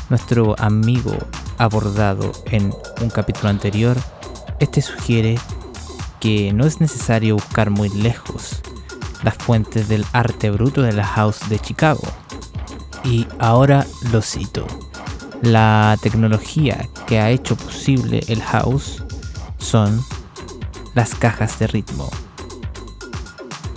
nuestro 0.10 0.56
amigo 0.60 1.18
abordado 1.58 2.32
en 2.46 2.74
un 3.02 3.10
capítulo 3.10 3.50
anterior, 3.50 3.98
este 4.60 4.82
sugiere 4.82 5.38
que 6.20 6.52
no 6.54 6.66
es 6.66 6.82
necesario 6.82 7.36
buscar 7.36 7.70
muy 7.70 7.90
lejos 7.90 8.62
las 9.24 9.36
fuentes 9.36 9.88
del 9.88 10.06
arte 10.12 10.52
bruto 10.52 10.82
de 10.82 10.94
la 10.94 11.06
house 11.06 11.48
de 11.50 11.60
Chicago 11.60 12.04
y 13.04 13.28
ahora 13.40 13.86
lo 14.12 14.22
cito. 14.22 14.66
La 15.42 15.98
tecnología 16.02 16.88
que 17.06 17.20
ha 17.20 17.30
hecho 17.30 17.56
posible 17.56 18.22
el 18.28 18.42
house 18.42 19.04
son 19.58 20.02
las 20.94 21.16
cajas 21.16 21.60
de 21.60 21.68
ritmo. 21.68 22.10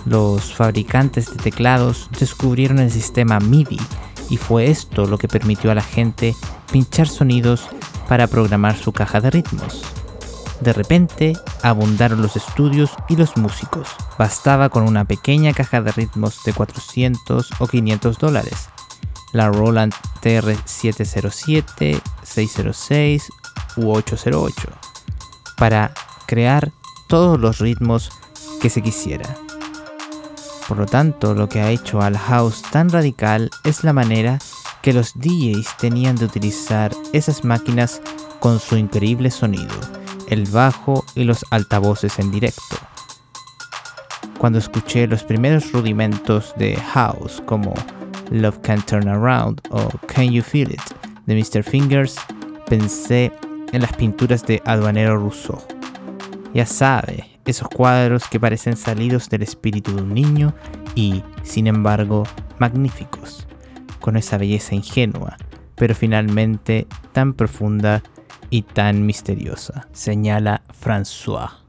Los 0.05 0.53
fabricantes 0.53 1.29
de 1.29 1.37
teclados 1.37 2.09
descubrieron 2.17 2.79
el 2.79 2.91
sistema 2.91 3.39
MIDI 3.39 3.79
y 4.29 4.37
fue 4.37 4.69
esto 4.69 5.05
lo 5.05 5.17
que 5.17 5.27
permitió 5.27 5.71
a 5.71 5.75
la 5.75 5.83
gente 5.83 6.35
pinchar 6.71 7.09
sonidos 7.09 7.67
para 8.07 8.27
programar 8.27 8.77
su 8.77 8.93
caja 8.93 9.19
de 9.19 9.31
ritmos. 9.31 9.81
De 10.61 10.71
repente 10.71 11.33
abundaron 11.61 12.21
los 12.21 12.37
estudios 12.37 12.91
y 13.09 13.17
los 13.17 13.35
músicos. 13.35 13.89
Bastaba 14.17 14.69
con 14.69 14.83
una 14.83 15.03
pequeña 15.03 15.53
caja 15.53 15.81
de 15.81 15.91
ritmos 15.91 16.43
de 16.45 16.53
400 16.53 17.49
o 17.59 17.67
500 17.67 18.17
dólares 18.17 18.69
la 19.33 19.49
Roland 19.49 19.93
TR-707, 20.21 22.01
606 22.23 23.29
u 23.77 23.91
808 23.91 24.69
para 25.57 25.91
crear 26.27 26.71
todos 27.07 27.39
los 27.39 27.59
ritmos 27.59 28.11
que 28.61 28.69
se 28.69 28.81
quisiera. 28.81 29.35
Por 30.67 30.77
lo 30.77 30.85
tanto, 30.85 31.33
lo 31.33 31.49
que 31.49 31.61
ha 31.61 31.71
hecho 31.71 32.01
al 32.01 32.17
house 32.17 32.61
tan 32.71 32.89
radical 32.89 33.49
es 33.63 33.83
la 33.83 33.93
manera 33.93 34.39
que 34.81 34.93
los 34.93 35.13
DJs 35.15 35.77
tenían 35.77 36.15
de 36.15 36.25
utilizar 36.25 36.93
esas 37.13 37.43
máquinas 37.43 38.01
con 38.39 38.59
su 38.59 38.77
increíble 38.77 39.31
sonido, 39.31 39.73
el 40.27 40.45
bajo 40.45 41.03
y 41.15 41.23
los 41.23 41.45
altavoces 41.51 42.19
en 42.19 42.31
directo. 42.31 42.77
Cuando 44.37 44.59
escuché 44.59 45.07
los 45.07 45.23
primeros 45.23 45.71
rudimentos 45.71 46.53
de 46.57 46.75
house 46.75 47.41
como 47.45 47.73
Love 48.31 48.59
Can 48.61 48.81
Turn 48.81 49.07
Around 49.07 49.61
o 49.69 49.89
Can 50.07 50.31
You 50.31 50.43
Feel 50.43 50.71
It 50.71 50.81
de 51.25 51.35
Mr. 51.35 51.63
Fingers, 51.63 52.15
pensé 52.67 53.31
en 53.73 53.81
las 53.81 53.93
pinturas 53.93 54.45
de 54.45 54.61
Aduanero 54.65 55.17
Rousseau. 55.17 55.61
Ya 56.53 56.65
sabe, 56.65 57.39
esos 57.45 57.67
cuadros 57.67 58.27
que 58.27 58.39
parecen 58.39 58.77
salidos 58.77 59.29
del 59.29 59.43
espíritu 59.43 59.95
de 59.95 60.01
un 60.01 60.13
niño 60.13 60.53
y, 60.95 61.23
sin 61.43 61.67
embargo, 61.67 62.23
magníficos, 62.59 63.47
con 63.99 64.17
esa 64.17 64.37
belleza 64.37 64.75
ingenua, 64.75 65.37
pero 65.75 65.93
finalmente 65.95 66.87
tan 67.11 67.33
profunda 67.33 68.01
y 68.49 68.63
tan 68.63 69.05
misteriosa, 69.05 69.87
señala 69.91 70.61
François. 70.81 71.66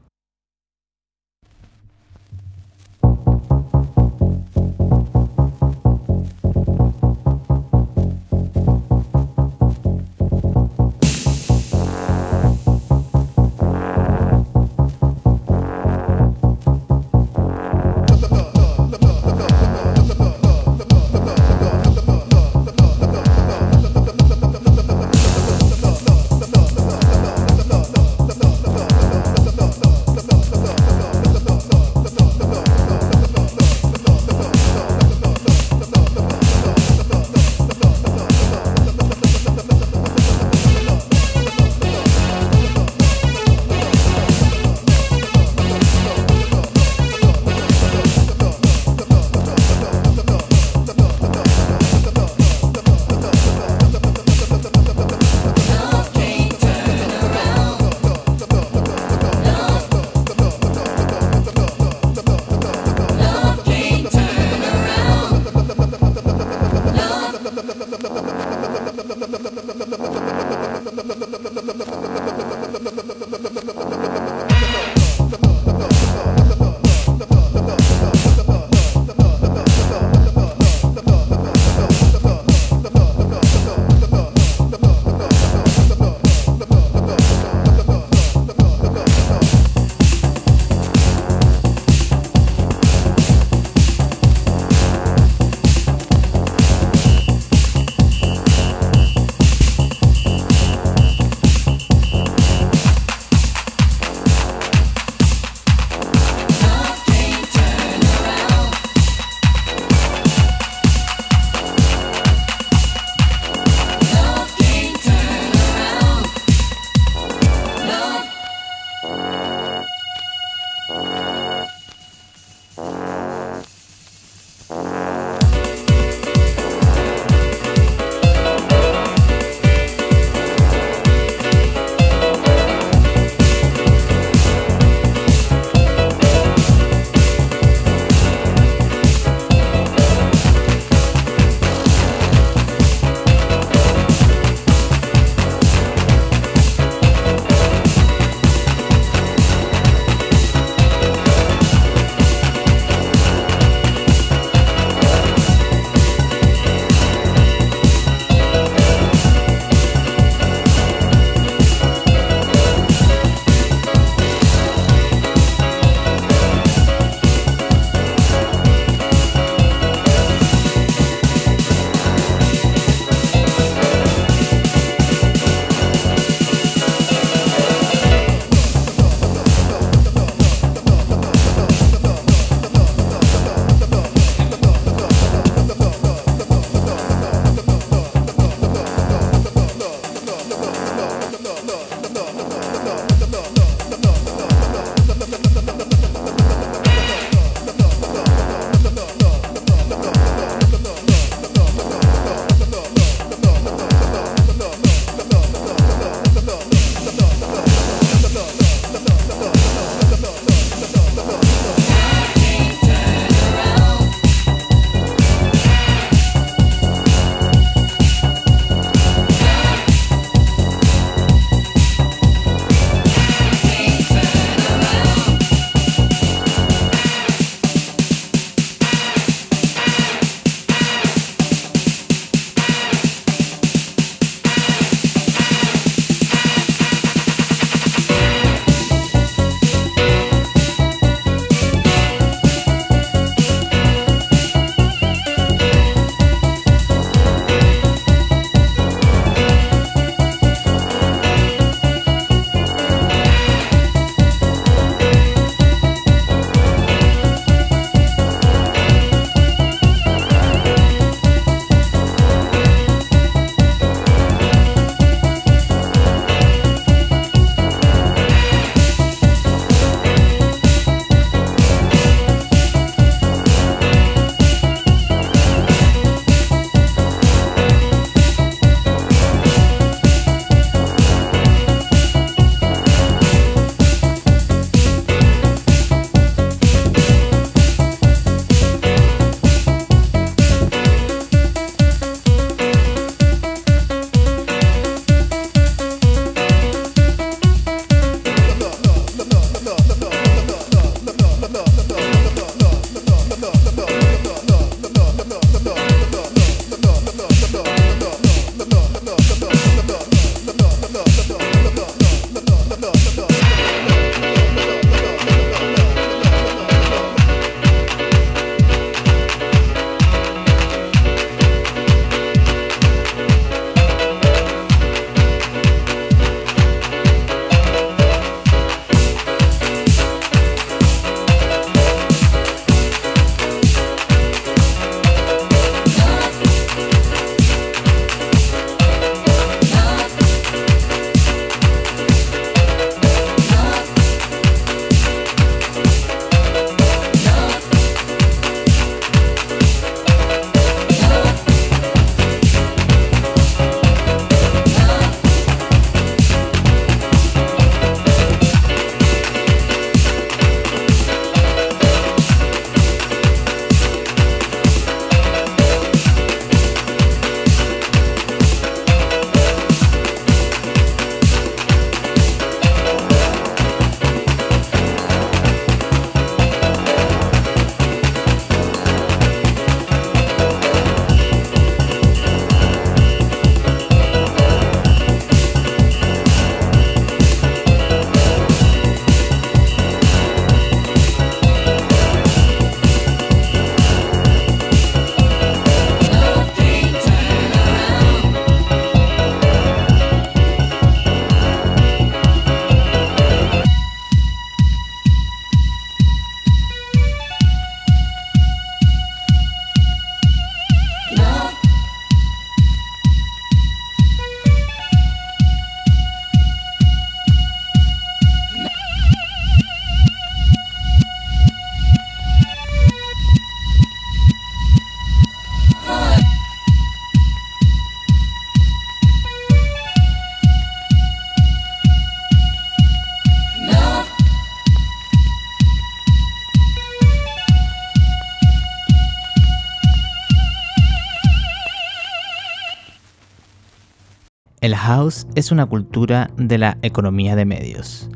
House 444.89 445.27
es 445.35 445.51
una 445.51 445.67
cultura 445.67 446.31
de 446.35 446.57
la 446.57 446.79
economía 446.81 447.35
de 447.35 447.45
medios, 447.45 448.09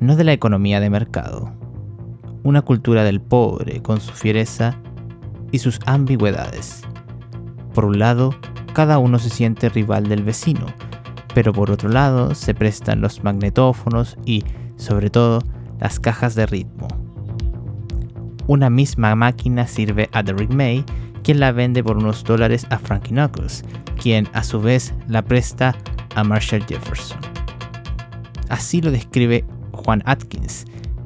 no 0.00 0.16
de 0.16 0.24
la 0.24 0.32
economía 0.32 0.80
de 0.80 0.90
mercado. 0.90 1.52
Una 2.42 2.62
cultura 2.62 3.04
del 3.04 3.20
pobre 3.20 3.80
con 3.80 4.00
su 4.00 4.12
fiereza 4.12 4.76
y 5.52 5.60
sus 5.60 5.78
ambigüedades. 5.86 6.82
Por 7.74 7.84
un 7.84 8.00
lado, 8.00 8.34
cada 8.72 8.98
uno 8.98 9.20
se 9.20 9.30
siente 9.30 9.68
rival 9.68 10.08
del 10.08 10.24
vecino, 10.24 10.66
pero 11.32 11.52
por 11.52 11.70
otro 11.70 11.90
lado 11.90 12.34
se 12.34 12.54
prestan 12.54 13.00
los 13.00 13.22
magnetófonos 13.22 14.18
y, 14.24 14.42
sobre 14.74 15.10
todo, 15.10 15.38
las 15.78 16.00
cajas 16.00 16.34
de 16.34 16.46
ritmo. 16.46 16.88
Una 18.48 18.68
misma 18.68 19.14
máquina 19.14 19.68
sirve 19.68 20.08
a 20.10 20.24
Derrick 20.24 20.52
May, 20.52 20.84
quien 21.22 21.38
la 21.38 21.52
vende 21.52 21.84
por 21.84 21.98
unos 21.98 22.24
dólares 22.24 22.66
a 22.70 22.78
Frankie 22.80 23.10
Knuckles, 23.10 23.64
quien 24.02 24.26
a 24.32 24.42
su 24.42 24.60
vez 24.60 24.92
la 25.06 25.22
presta 25.22 25.76
a 26.16 26.24
Marshall 26.24 26.64
Jefferson. 26.66 27.20
Así 28.48 28.80
lo 28.80 28.90
describe 28.90 29.44
Juan 29.72 30.02
Atkins 30.06 30.64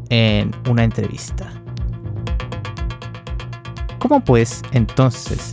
en 0.09 0.53
una 0.69 0.85
entrevista. 0.85 1.53
¿Cómo 3.99 4.25
pues 4.25 4.63
entonces 4.73 5.53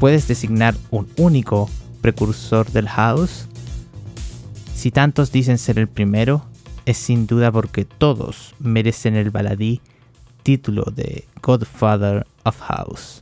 puedes 0.00 0.26
designar 0.26 0.74
un 0.90 1.08
único 1.18 1.68
precursor 2.00 2.70
del 2.70 2.88
house? 2.88 3.46
Si 4.74 4.90
tantos 4.90 5.30
dicen 5.30 5.58
ser 5.58 5.78
el 5.78 5.88
primero, 5.88 6.46
es 6.86 6.96
sin 6.96 7.26
duda 7.26 7.52
porque 7.52 7.84
todos 7.84 8.54
merecen 8.58 9.14
el 9.16 9.30
baladí 9.30 9.80
título 10.42 10.84
de 10.84 11.24
Godfather 11.42 12.26
of 12.44 12.58
House. 12.60 13.21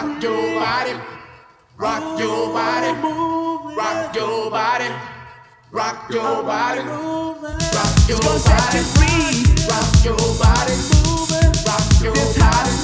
rock 0.00 0.22
your 0.22 0.58
body, 0.58 0.94
rock 1.76 2.18
your 2.18 2.52
body, 2.54 2.92
rock 3.76 4.14
your 4.14 4.50
body, 4.50 4.88
rock 5.72 6.10
your 6.10 6.42
body, 6.42 6.80
rock 6.80 8.08
your 8.08 8.38
body, 8.46 8.80
rock 9.68 10.04
your 10.04 10.04
body, 10.04 10.04
rock 10.04 10.04
your 10.04 10.16
body, 10.40 10.74
rock 11.66 12.00
your 12.00 12.14
body, 12.40 12.80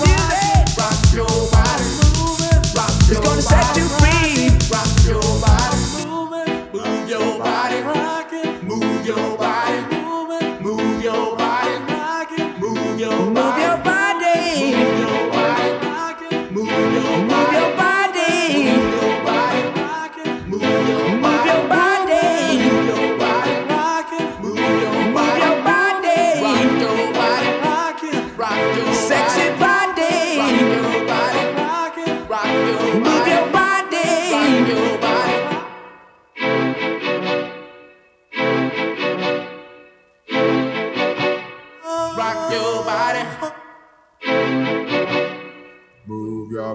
rock 0.76 1.00
your 1.14 1.26
body, 1.50 1.84
rock 2.76 3.08
your 3.08 3.22
body, 3.48 4.50
rock 4.70 5.06
your 5.06 5.40
body. 5.40 5.55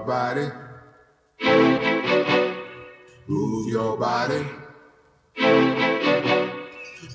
body. 0.06 0.50
Move 3.26 3.68
your 3.68 3.96
body. 3.96 4.44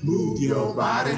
Move 0.03 0.41
your 0.41 0.73
body. 0.73 1.17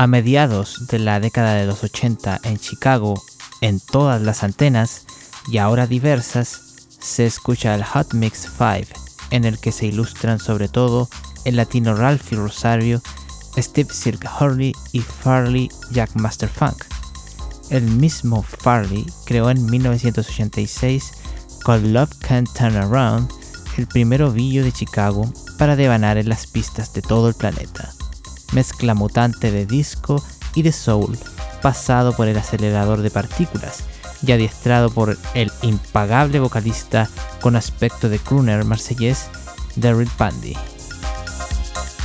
A 0.00 0.06
mediados 0.06 0.86
de 0.86 0.98
la 0.98 1.20
década 1.20 1.56
de 1.56 1.66
los 1.66 1.84
80 1.84 2.40
en 2.44 2.56
Chicago, 2.56 3.22
en 3.60 3.80
todas 3.80 4.22
las 4.22 4.42
antenas 4.42 5.04
y 5.46 5.58
ahora 5.58 5.86
diversas, 5.86 6.86
se 6.98 7.26
escucha 7.26 7.74
el 7.74 7.84
Hot 7.84 8.14
Mix 8.14 8.48
5, 8.56 8.98
en 9.30 9.44
el 9.44 9.58
que 9.58 9.72
se 9.72 9.84
ilustran 9.84 10.38
sobre 10.38 10.68
todo 10.68 11.10
el 11.44 11.56
latino 11.56 11.94
Ralphie 11.94 12.38
Rosario, 12.38 13.02
Steve 13.58 13.92
Silk 13.92 14.26
Hurley 14.40 14.72
y 14.92 15.00
Farley 15.00 15.68
Jack 15.90 16.14
Master 16.14 16.48
Funk. 16.48 16.82
El 17.68 17.82
mismo 17.82 18.42
Farley 18.42 19.04
creó 19.26 19.50
en 19.50 19.66
1986 19.66 21.12
con 21.62 21.92
Love 21.92 22.16
Can't 22.20 22.48
Turn 22.54 22.74
Around 22.74 23.30
el 23.76 23.86
primer 23.86 24.22
ovillo 24.22 24.64
de 24.64 24.72
Chicago 24.72 25.30
para 25.58 25.76
devanar 25.76 26.16
en 26.16 26.30
las 26.30 26.46
pistas 26.46 26.94
de 26.94 27.02
todo 27.02 27.28
el 27.28 27.34
planeta. 27.34 27.92
Mezcla 28.52 28.94
mutante 28.94 29.50
de 29.52 29.66
disco 29.66 30.22
y 30.54 30.62
de 30.62 30.72
soul, 30.72 31.18
pasado 31.62 32.12
por 32.14 32.28
el 32.28 32.36
acelerador 32.36 33.02
de 33.02 33.10
partículas 33.10 33.84
y 34.26 34.32
adiestrado 34.32 34.90
por 34.90 35.16
el 35.34 35.50
impagable 35.62 36.40
vocalista 36.40 37.08
con 37.40 37.56
aspecto 37.56 38.08
de 38.08 38.18
crooner 38.18 38.64
marsellés 38.64 39.28
Daryl 39.76 40.10
Pandy. 40.16 40.56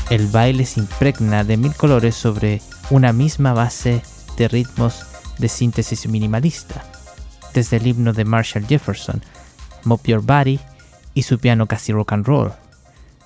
El 0.10 0.28
baile 0.28 0.66
se 0.66 0.82
impregna 0.82 1.44
de 1.44 1.58
mil 1.58 1.74
colores 1.74 2.16
sobre 2.16 2.62
una 2.90 3.12
misma 3.12 3.54
base 3.54 4.04
de 4.38 4.48
ritmos 4.48 5.04
de 5.40 5.50
síntesis 5.50 6.08
minimalista, 6.08 6.84
desde 7.54 7.78
el 7.78 7.88
himno 7.88 8.14
de 8.14 8.24
Marshall 8.24 8.68
Jefferson, 8.68 9.24
Mop 9.84 10.06
Your 10.06 10.22
Body, 10.22 10.60
y 11.14 11.24
su 11.24 11.40
piano 11.40 11.66
casi 11.66 11.92
rock 11.92 12.14
and 12.14 12.28
roll, 12.28 12.52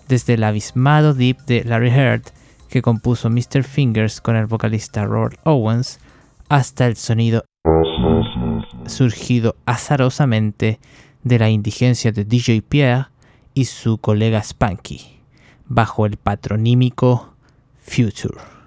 desde 0.07 0.35
el 0.35 0.43
abismado 0.43 1.13
deep 1.13 1.39
de 1.45 1.63
Larry 1.63 1.89
Heard 1.89 2.23
que 2.69 2.81
compuso 2.81 3.29
Mr. 3.29 3.63
Fingers 3.63 4.21
con 4.21 4.35
el 4.35 4.45
vocalista 4.45 5.05
Roy 5.05 5.35
Owens, 5.43 5.99
hasta 6.47 6.87
el 6.87 6.95
sonido 6.95 7.43
surgido 8.85 9.55
azarosamente 9.65 10.79
de 11.23 11.39
la 11.39 11.49
indigencia 11.49 12.11
de 12.11 12.25
DJ 12.25 12.61
Pierre 12.61 13.07
y 13.53 13.65
su 13.65 13.97
colega 13.97 14.41
Spanky, 14.41 15.19
bajo 15.67 16.05
el 16.05 16.17
patronímico 16.17 17.33
Future. 17.81 18.58